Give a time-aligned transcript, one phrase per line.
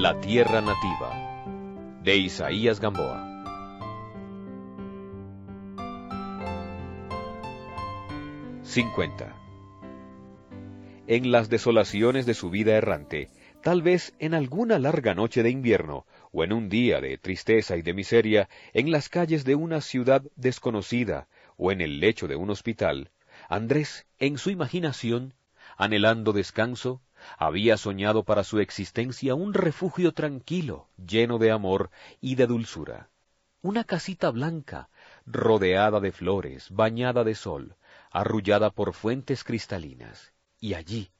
[0.00, 1.10] La Tierra Nativa,
[2.04, 3.20] de Isaías Gamboa.
[8.62, 9.34] ...50...
[11.08, 13.28] En las desolaciones de su vida errante,
[13.60, 17.82] tal vez en alguna larga noche de invierno, o en un día de tristeza y
[17.82, 22.50] de miseria, en las calles de una ciudad desconocida, o en el lecho de un
[22.50, 23.10] hospital,
[23.48, 25.34] Andrés, en su imaginación,
[25.76, 27.02] anhelando descanso,
[27.36, 33.10] había soñado para su existencia un refugio tranquilo, lleno de amor y de dulzura.
[33.60, 34.88] Una casita blanca,
[35.26, 37.76] rodeada de flores, bañada de sol,
[38.10, 40.32] arrullada por fuentes cristalinas.
[40.60, 41.10] Y allí,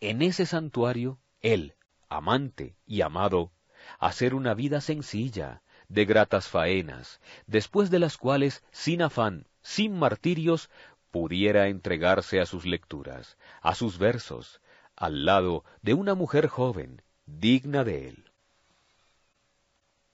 [0.00, 1.74] en ese santuario, él,
[2.08, 3.52] amante y amado,
[3.98, 10.70] hacer una vida sencilla, de gratas faenas, después de las cuales, sin afán, sin martirios,
[11.10, 14.60] pudiera entregarse a sus lecturas, a sus versos,
[15.00, 18.30] al lado de una mujer joven, digna de él.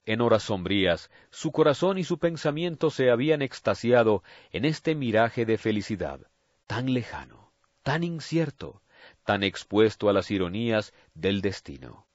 [0.05, 5.59] En horas sombrías, su corazón y su pensamiento se habían extasiado en este miraje de
[5.59, 6.21] felicidad,
[6.69, 8.81] tan lejano, tan incierto,
[9.25, 12.07] tan expuesto a las ironías del destino.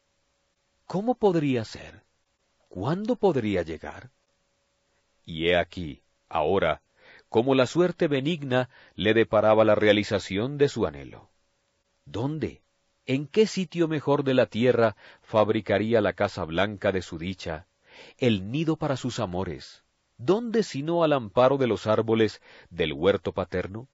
[0.85, 2.05] ¿Cómo podría ser?
[2.69, 4.11] ¿Cuándo podría llegar?
[5.25, 6.81] Y he aquí, ahora,
[7.27, 11.31] como la suerte benigna le deparaba la realización de su anhelo.
[12.05, 12.60] ¿Dónde?
[13.13, 17.67] ¿En qué sitio mejor de la tierra fabricaría la casa blanca de su dicha,
[18.17, 19.83] el nido para sus amores?
[20.17, 23.89] ¿Dónde sino al amparo de los árboles del huerto paterno?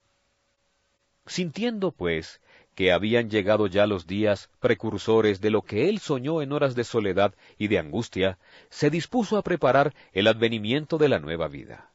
[1.25, 2.41] Sintiendo, pues,
[2.75, 6.83] que habían llegado ya los días precursores de lo que él soñó en horas de
[6.83, 8.37] soledad y de angustia,
[8.69, 11.91] se dispuso a preparar el advenimiento de la nueva vida.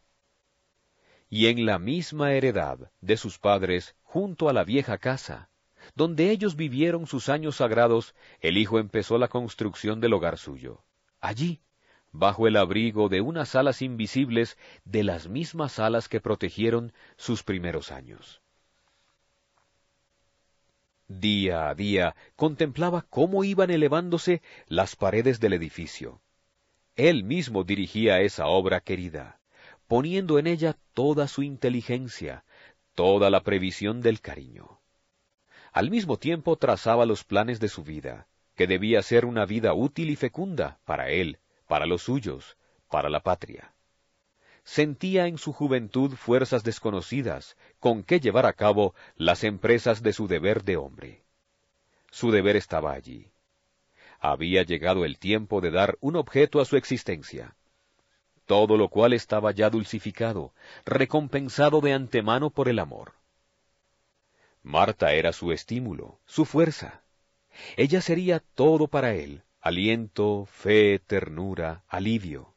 [1.30, 5.51] Y en la misma heredad de sus padres, junto a la vieja casa,
[5.94, 10.84] donde ellos vivieron sus años sagrados, el hijo empezó la construcción del hogar suyo.
[11.20, 11.60] Allí,
[12.12, 17.90] bajo el abrigo de unas alas invisibles de las mismas alas que protegieron sus primeros
[17.90, 18.42] años.
[21.08, 26.20] Día a día contemplaba cómo iban elevándose las paredes del edificio.
[26.96, 29.40] Él mismo dirigía esa obra querida,
[29.86, 32.44] poniendo en ella toda su inteligencia,
[32.94, 34.81] toda la previsión del cariño.
[35.72, 40.10] Al mismo tiempo trazaba los planes de su vida, que debía ser una vida útil
[40.10, 42.58] y fecunda para él, para los suyos,
[42.90, 43.72] para la patria.
[44.64, 50.28] Sentía en su juventud fuerzas desconocidas con que llevar a cabo las empresas de su
[50.28, 51.22] deber de hombre.
[52.10, 53.32] Su deber estaba allí.
[54.20, 57.56] Había llegado el tiempo de dar un objeto a su existencia,
[58.44, 60.52] todo lo cual estaba ya dulcificado,
[60.84, 63.14] recompensado de antemano por el amor.
[64.62, 67.02] Marta era su estímulo, su fuerza.
[67.76, 72.54] Ella sería todo para él, aliento, fe, ternura, alivio.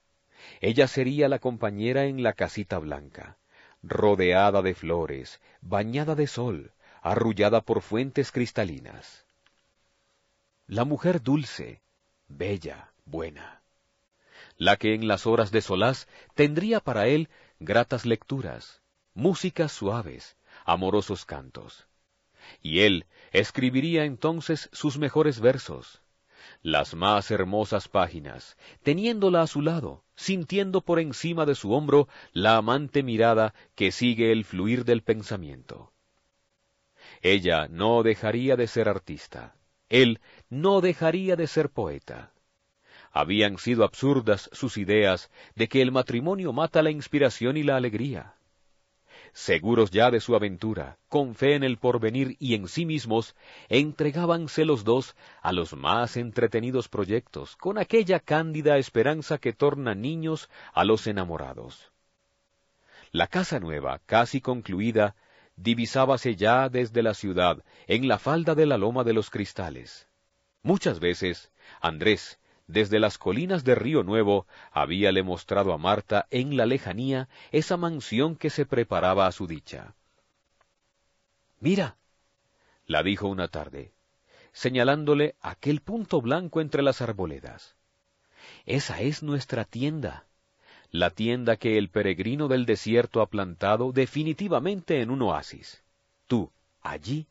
[0.62, 3.38] Ella sería la compañera en la casita blanca,
[3.82, 9.26] rodeada de flores, bañada de sol, arrullada por fuentes cristalinas.
[10.68, 11.82] La mujer dulce,
[12.28, 13.64] bella, buena.
[14.58, 17.30] La que en las horas de solaz tendría para él
[17.60, 18.82] gratas lecturas,
[19.16, 21.88] músicas suaves, amorosos cantos
[22.62, 26.02] y él escribiría entonces sus mejores versos,
[26.62, 32.58] las más hermosas páginas, teniéndola a su lado, sintiendo por encima de su hombro la
[32.58, 35.92] amante mirada que sigue el fluir del pensamiento.
[37.22, 39.56] Ella no dejaría de ser artista,
[39.90, 40.20] él
[40.50, 42.32] no dejaría de ser poeta.
[43.12, 48.36] Habían sido absurdas sus ideas de que el matrimonio mata la inspiración y la alegría
[49.36, 53.36] seguros ya de su aventura, con fe en el porvenir y en sí mismos,
[53.68, 60.50] entregábanse los dos a los más entretenidos proyectos, con aquella cándida esperanza que torna niños
[60.74, 61.92] a los enamorados.
[63.12, 65.18] La casa nueva, casi concluida,
[65.58, 70.08] divisábase ya desde la ciudad, en la falda de la loma de los cristales.
[70.64, 71.52] Muchas veces,
[71.82, 77.78] Andrés, desde las colinas de Río Nuevo, habíale mostrado a Marta en la lejanía esa
[77.78, 79.94] mansión que se preparaba a su dicha.
[81.60, 81.98] Mira,
[82.88, 83.92] la dijo una tarde,
[84.52, 87.76] señalándole aquel punto blanco entre las arboledas.
[88.66, 90.26] Esa es nuestra tienda,
[90.92, 95.84] la tienda que el peregrino del desierto ha plantado definitivamente en un oasis.
[96.28, 96.52] Tú,
[96.82, 97.28] allí,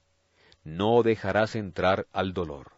[0.65, 2.73] no dejarás entrar al dolor.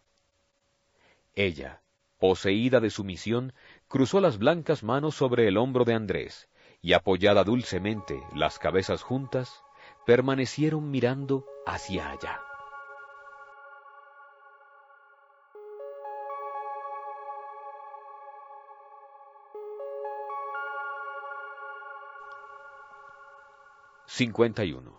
[1.35, 1.81] Ella,
[2.19, 3.53] Poseída de su misión,
[3.87, 6.49] cruzó las blancas manos sobre el hombro de Andrés,
[6.81, 9.61] y apoyada dulcemente las cabezas juntas,
[10.05, 12.41] permanecieron mirando hacia allá.
[24.07, 24.97] ...51...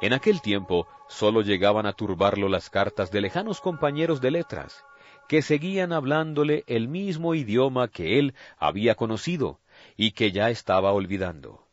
[0.00, 4.84] En aquel tiempo solo llegaban a turbarlo las cartas de lejanos compañeros de letras
[5.28, 9.60] que seguían hablándole el mismo idioma que él había conocido
[9.96, 11.64] y que ya estaba olvidando.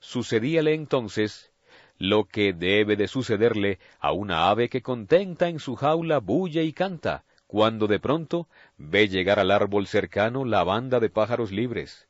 [0.00, 1.52] Sucedíale entonces
[1.98, 6.72] lo que debe de sucederle a una ave que contenta en su jaula bulle y
[6.72, 8.48] canta, cuando de pronto
[8.78, 12.08] ve llegar al árbol cercano la banda de pájaros libres.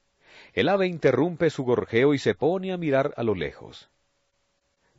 [0.53, 3.91] El ave interrumpe su gorjeo y se pone a mirar a lo lejos.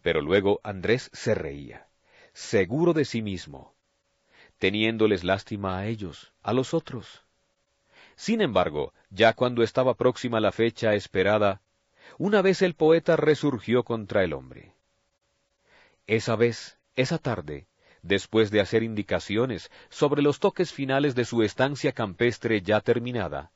[0.01, 1.87] Pero luego Andrés se reía,
[2.33, 3.75] seguro de sí mismo,
[4.59, 7.23] teniéndoles lástima a ellos, a los otros.
[8.15, 11.61] Sin embargo, ya cuando estaba próxima la fecha esperada,
[12.17, 14.75] una vez el poeta resurgió contra el hombre.
[16.05, 17.67] Esa vez, esa tarde,
[18.01, 23.51] después de hacer indicaciones sobre los toques finales de su estancia campestre ya terminada,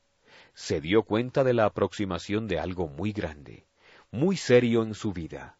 [0.54, 3.66] se dio cuenta de la aproximación de algo muy grande,
[4.10, 5.58] muy serio en su vida.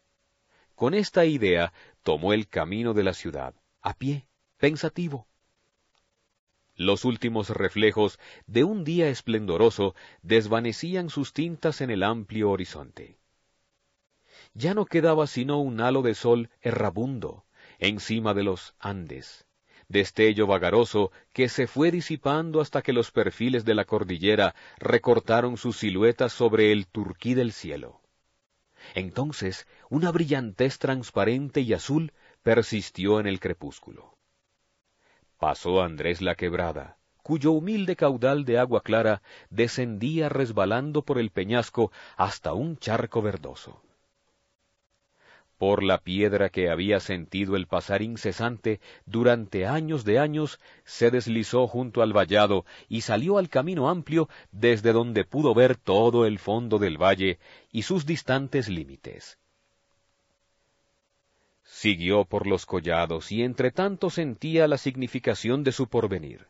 [0.73, 4.27] Con esta idea tomó el camino de la ciudad, a pie,
[4.57, 5.27] pensativo.
[6.75, 13.17] Los últimos reflejos de un día esplendoroso desvanecían sus tintas en el amplio horizonte.
[14.53, 17.45] Ya no quedaba sino un halo de sol errabundo
[17.79, 19.45] encima de los Andes,
[19.87, 25.77] destello vagaroso que se fue disipando hasta que los perfiles de la cordillera recortaron sus
[25.77, 28.01] siluetas sobre el turquí del cielo.
[28.93, 32.13] Entonces una brillantez transparente y azul
[32.43, 34.14] persistió en el crepúsculo.
[35.45, 39.21] Pasó Andrés la quebrada, cuyo humilde caudal de agua clara
[39.51, 43.79] descendía resbalando por el peñasco hasta un charco verdoso
[45.59, 51.67] por la piedra que había sentido el pasar incesante durante años de años, se deslizó
[51.67, 56.79] junto al vallado y salió al camino amplio desde donde pudo ver todo el fondo
[56.79, 57.37] del valle
[57.71, 59.37] y sus distantes límites.
[61.65, 66.47] Siguió por los collados y entre tanto sentía la significación de su porvenir.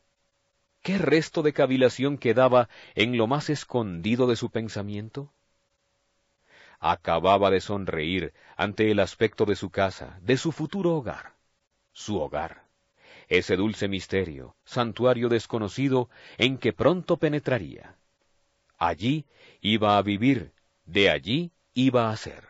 [0.84, 5.34] ¿Qué resto de cavilación quedaba en lo más escondido de su pensamiento?
[6.80, 11.34] acababa de sonreír ante el aspecto de su casa, de su futuro hogar,
[11.94, 12.66] su hogar,
[13.28, 17.96] ese dulce misterio, santuario desconocido en que pronto penetraría.
[18.78, 19.26] Allí
[19.62, 20.54] iba a vivir,
[20.86, 22.44] de allí iba a ser.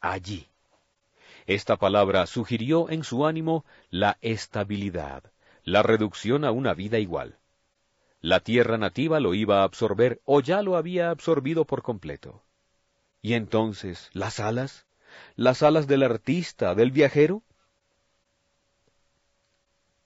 [0.00, 0.49] Allí.
[1.50, 5.32] Esta palabra sugirió en su ánimo la estabilidad,
[5.64, 7.40] la reducción a una vida igual.
[8.20, 12.44] La tierra nativa lo iba a absorber o ya lo había absorbido por completo.
[13.20, 14.86] ¿Y entonces las alas?
[15.34, 17.42] ¿Las alas del artista, del viajero?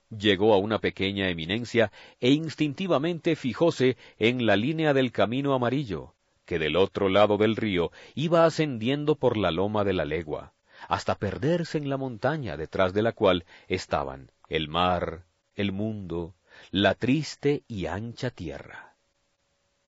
[0.08, 6.14] Llegó a una pequeña eminencia e instintivamente fijóse en la línea del camino amarillo,
[6.46, 10.54] que del otro lado del río iba ascendiendo por la loma de la legua,
[10.88, 16.34] hasta perderse en la montaña detrás de la cual estaban el mar, el mundo,
[16.70, 18.96] la triste y ancha tierra.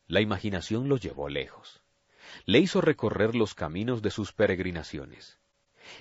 [0.07, 1.83] La imaginación lo llevó lejos
[2.45, 5.39] le hizo recorrer los caminos de sus peregrinaciones.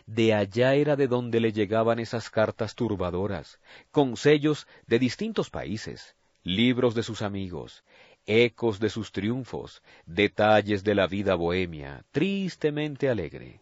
[0.05, 3.59] De allá era de donde le llegaban esas cartas turbadoras,
[3.91, 7.83] con sellos de distintos países, libros de sus amigos,
[8.25, 13.61] ecos de sus triunfos, detalles de la vida bohemia, tristemente alegre.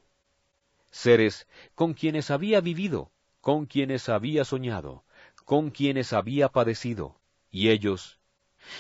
[0.93, 5.03] Seres con quienes había vivido, con quienes había soñado,
[5.43, 7.19] con quienes había padecido,
[7.51, 8.19] y ellos,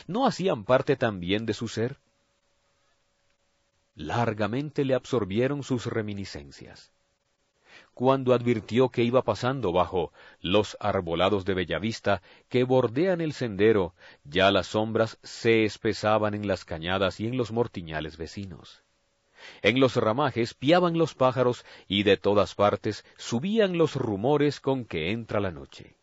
[0.07, 1.97] ¿no hacían parte también de su ser?
[3.95, 6.91] largamente le absorbieron sus reminiscencias.
[7.93, 13.93] Cuando advirtió que iba pasando bajo los arbolados de Bellavista que bordean el sendero,
[14.23, 18.82] ya las sombras se espesaban en las cañadas y en los mortiñales vecinos.
[19.61, 25.11] En los ramajes piaban los pájaros y de todas partes subían los rumores con que
[25.11, 25.95] entra la noche.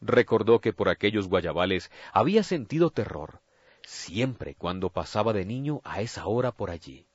[0.00, 3.40] Recordó que por aquellos guayabales había sentido terror,
[3.82, 7.06] siempre cuando pasaba de niño a esa hora por allí.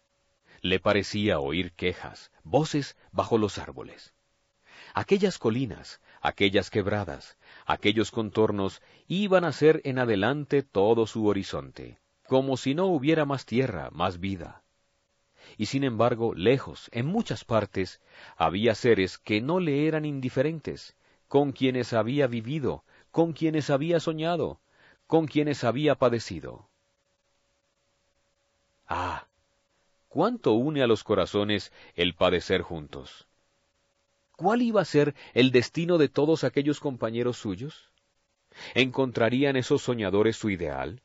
[0.61, 4.13] Le parecía oír quejas, voces bajo los árboles.
[4.93, 12.57] Aquellas colinas, aquellas quebradas, aquellos contornos iban a ser en adelante todo su horizonte, como
[12.57, 14.63] si no hubiera más tierra, más vida.
[15.57, 18.01] Y sin embargo, lejos, en muchas partes,
[18.37, 20.95] había seres que no le eran indiferentes,
[21.27, 24.59] con quienes había vivido, con quienes había soñado,
[25.07, 26.69] con quienes había padecido.
[28.87, 29.27] Ah,
[30.07, 33.27] cuánto une a los corazones el padecer juntos.
[34.35, 37.91] ¿Cuál iba a ser el destino de todos aquellos compañeros suyos?
[38.73, 41.01] ¿Encontrarían esos soñadores su ideal?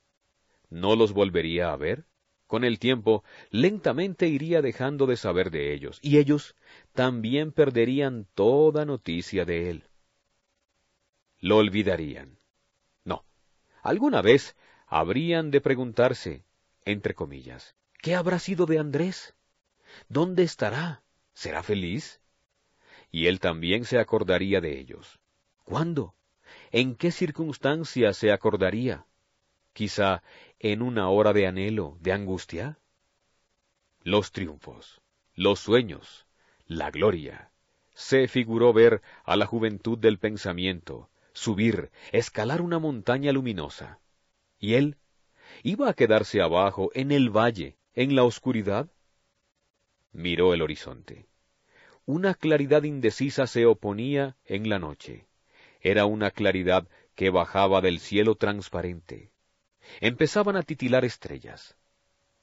[0.70, 2.06] ¿No los volvería a ver?
[2.54, 6.54] Con el tiempo, lentamente iría dejando de saber de ellos, y ellos
[6.92, 9.88] también perderían toda noticia de él.
[11.40, 12.38] Lo olvidarían.
[13.02, 13.24] No.
[13.82, 14.54] Alguna vez
[14.86, 16.44] habrían de preguntarse,
[16.84, 19.34] entre comillas, ¿qué habrá sido de Andrés?
[20.08, 21.02] ¿Dónde estará?
[21.32, 22.20] ¿Será feliz?
[23.10, 25.18] Y él también se acordaría de ellos.
[25.64, 26.14] ¿Cuándo?
[26.70, 29.06] ¿En qué circunstancias se acordaría?
[29.74, 30.22] Quizá
[30.60, 32.78] en una hora de anhelo, de angustia.
[34.02, 35.02] Los triunfos,
[35.34, 36.26] los sueños,
[36.66, 37.50] la gloria.
[37.92, 43.98] Se figuró ver a la juventud del pensamiento, subir, escalar una montaña luminosa.
[44.60, 44.96] ¿Y él?
[45.64, 48.88] ¿Iba a quedarse abajo, en el valle, en la oscuridad?
[50.12, 51.26] Miró el horizonte.
[52.06, 55.26] Una claridad indecisa se oponía en la noche.
[55.80, 59.33] Era una claridad que bajaba del cielo transparente.
[60.00, 61.76] Empezaban a titilar estrellas.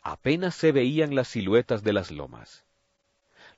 [0.01, 2.65] Apenas se veían las siluetas de las lomas.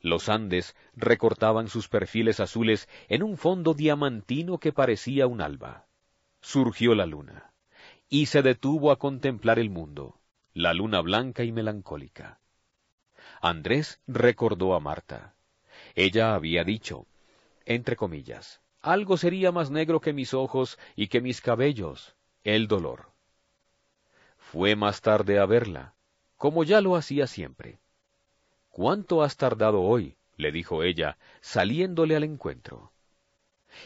[0.01, 5.85] Los Andes recortaban sus perfiles azules en un fondo diamantino que parecía un alba.
[6.41, 7.53] Surgió la luna,
[8.09, 10.19] y se detuvo a contemplar el mundo,
[10.53, 12.39] la luna blanca y melancólica.
[13.41, 15.35] Andrés recordó a Marta.
[15.95, 17.07] Ella había dicho,
[17.65, 23.12] entre comillas, algo sería más negro que mis ojos y que mis cabellos, el dolor.
[24.53, 25.95] Fue más tarde a verla,
[26.37, 27.79] como ya lo hacía siempre.
[28.69, 30.15] ¿Cuánto has tardado hoy?
[30.37, 32.91] le dijo ella, saliéndole al encuentro.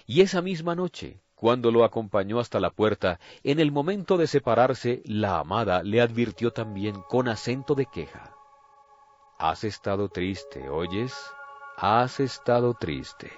[0.06, 5.02] Y esa misma noche, cuando lo acompañó hasta la puerta, en el momento de separarse,
[5.06, 8.36] la amada le advirtió también con acento de queja.
[9.40, 11.16] Has estado triste, ¿oyes?
[11.78, 13.32] Has estado triste.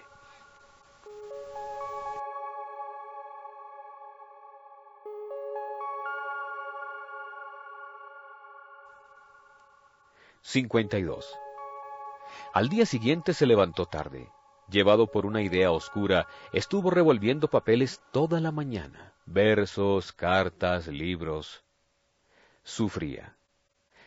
[10.42, 11.38] 52.
[12.54, 14.30] Al día siguiente se levantó tarde.
[14.70, 21.64] Llevado por una idea oscura, estuvo revolviendo papeles toda la mañana, versos, cartas, libros.
[22.64, 23.36] Sufría.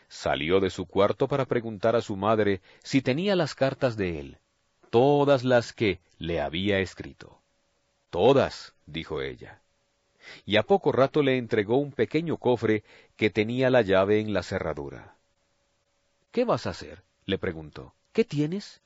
[0.07, 4.37] Salió de su cuarto para preguntar a su madre si tenía las cartas de él,
[4.89, 7.41] todas las que le había escrito.
[8.09, 9.61] Todas, dijo ella.
[10.45, 12.83] Y a poco rato le entregó un pequeño cofre
[13.17, 15.17] que tenía la llave en la cerradura.
[16.33, 17.03] ¿Qué vas a hacer?
[17.25, 17.93] le preguntó.
[18.11, 18.81] ¿Qué tienes?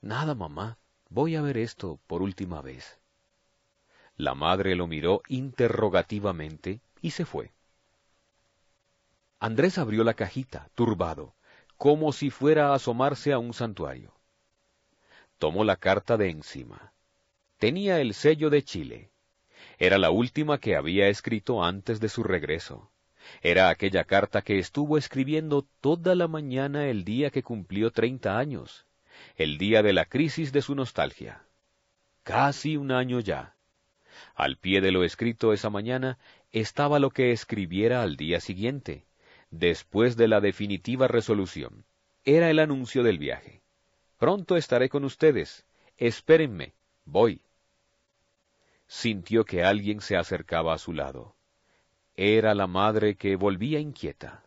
[0.00, 0.76] Nada, mamá.
[1.08, 2.98] Voy a ver esto por última vez.
[4.16, 7.52] La madre lo miró interrogativamente y se fue.
[9.38, 11.36] Andrés abrió la cajita, turbado,
[11.76, 14.12] como si fuera a asomarse a un santuario.
[15.38, 16.92] Tomó la carta de encima.
[17.58, 19.12] Tenía el sello de Chile.
[19.78, 22.90] Era la última que había escrito antes de su regreso.
[23.42, 28.86] Era aquella carta que estuvo escribiendo toda la mañana el día que cumplió treinta años,
[29.36, 31.42] el día de la crisis de su nostalgia.
[32.22, 33.54] Casi un año ya.
[34.34, 36.18] Al pie de lo escrito esa mañana
[36.52, 39.06] estaba lo que escribiera al día siguiente,
[39.50, 41.84] después de la definitiva resolución.
[42.24, 43.62] Era el anuncio del viaje.
[44.18, 45.64] Pronto estaré con ustedes.
[45.96, 46.74] Espérenme.
[47.04, 47.40] Voy.
[48.86, 51.37] Sintió que alguien se acercaba a su lado.
[52.20, 54.42] Era la madre que volvía inquieta.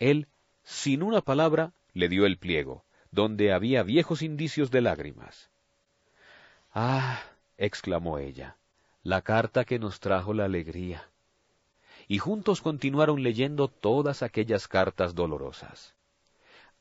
[0.00, 0.26] Él,
[0.64, 5.48] sin una palabra, le dio el pliego, donde había viejos indicios de lágrimas.
[6.74, 7.22] Ah,
[7.56, 8.56] exclamó ella,
[9.04, 11.08] la carta que nos trajo la alegría.
[12.08, 15.94] Y juntos continuaron leyendo todas aquellas cartas dolorosas.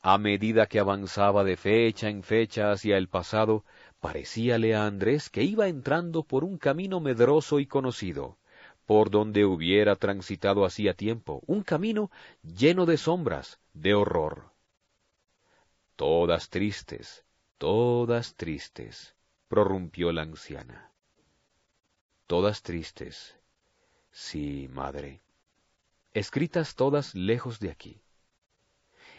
[0.01, 3.65] A medida que avanzaba de fecha en fecha hacia el pasado,
[3.99, 8.39] parecíale a Andrés que iba entrando por un camino medroso y conocido,
[8.87, 12.09] por donde hubiera transitado hacía tiempo, un camino
[12.41, 14.53] lleno de sombras, de horror.
[15.97, 17.25] Todas tristes,
[17.57, 19.13] todas tristes,
[19.49, 20.93] prorrumpió la anciana.
[22.27, 23.35] Todas tristes.
[24.09, 25.19] Sí, madre.
[26.13, 27.99] Escritas todas lejos de aquí.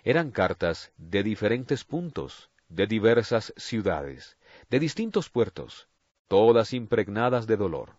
[0.02, 4.38] Eran cartas de diferentes puntos, de diversas ciudades,
[4.70, 5.88] de distintos puertos,
[6.26, 7.97] todas impregnadas de dolor.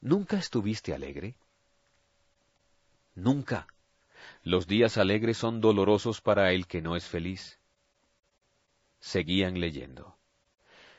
[0.00, 1.36] ¿Nunca estuviste alegre?
[3.14, 3.66] Nunca.
[4.42, 7.58] Los días alegres son dolorosos para el que no es feliz.
[9.00, 10.16] Seguían leyendo.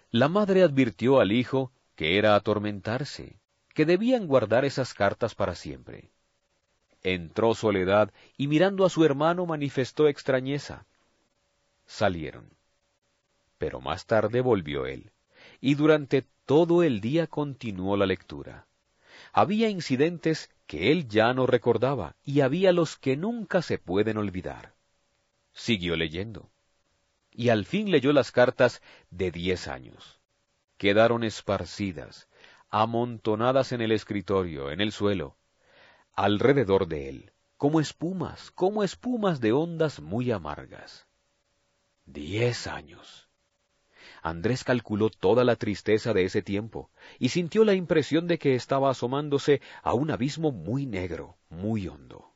[0.09, 3.39] La madre advirtió al hijo que era atormentarse,
[3.73, 6.09] que debían guardar esas cartas para siempre.
[7.03, 10.85] Entró Soledad y mirando a su hermano manifestó extrañeza.
[11.85, 12.49] Salieron.
[13.57, 15.11] Pero más tarde volvió él,
[15.61, 18.66] y durante todo el día continuó la lectura
[19.34, 24.75] Había incidentes que él ya no recordaba y había los que nunca se pueden olvidar.
[25.53, 26.50] Siguió leyendo.
[27.31, 30.19] Y al fin leyó las cartas de diez años.
[30.77, 32.27] Quedaron esparcidas,
[32.69, 35.38] amontonadas en el escritorio, en el suelo,
[36.13, 41.07] alrededor de él, como espumas, como espumas de ondas muy amargas.
[42.05, 43.26] Diez años.
[44.21, 48.89] Andrés calculó toda la tristeza de ese tiempo y sintió la impresión de que estaba
[48.89, 52.33] asomándose a un abismo muy negro, muy hondo.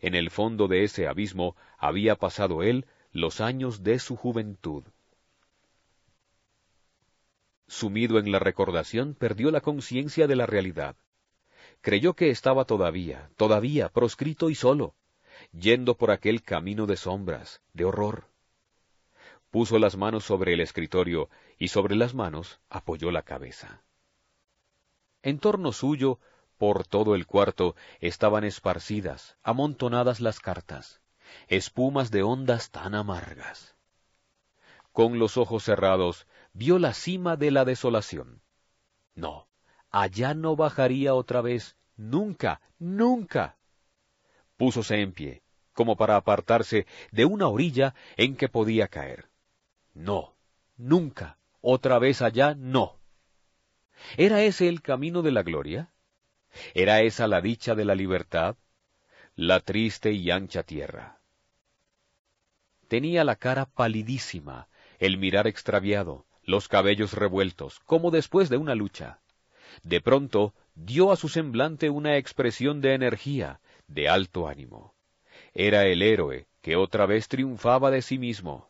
[0.00, 4.84] En el fondo de ese abismo había pasado él los años de su juventud.
[7.66, 10.96] Sumido en la recordación, perdió la conciencia de la realidad.
[11.80, 14.94] Creyó que estaba todavía, todavía proscrito y solo,
[15.52, 18.29] yendo por aquel camino de sombras, de horror
[19.50, 21.28] puso las manos sobre el escritorio
[21.58, 23.82] y sobre las manos apoyó la cabeza.
[25.22, 26.18] En torno suyo,
[26.56, 31.00] por todo el cuarto, estaban esparcidas, amontonadas las cartas,
[31.48, 33.76] espumas de ondas tan amargas.
[34.92, 38.42] Con los ojos cerrados, vio la cima de la desolación.
[39.14, 39.48] No,
[39.90, 43.56] allá no bajaría otra vez, nunca, nunca.
[44.56, 45.42] Púsose en pie,
[45.72, 49.29] como para apartarse de una orilla en que podía caer.
[50.00, 50.34] No,
[50.78, 52.98] nunca, otra vez allá, no.
[54.16, 55.92] ¿Era ese el camino de la gloria?
[56.72, 58.56] ¿Era esa la dicha de la libertad?
[59.36, 61.20] La triste y ancha tierra.
[62.88, 69.20] Tenía la cara palidísima, el mirar extraviado, los cabellos revueltos, como después de una lucha.
[69.82, 74.94] De pronto dio a su semblante una expresión de energía, de alto ánimo.
[75.52, 78.69] Era el héroe que otra vez triunfaba de sí mismo.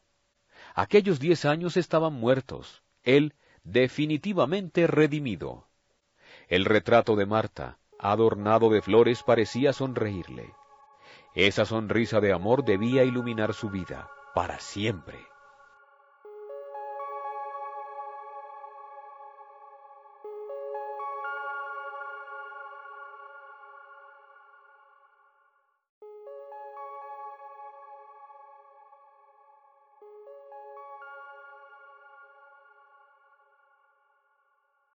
[0.80, 5.66] Aquellos diez años estaban muertos, él definitivamente redimido.
[6.49, 10.54] El retrato de Marta, adornado de flores, parecía sonreírle.
[11.34, 15.19] Esa sonrisa de amor debía iluminar su vida para siempre.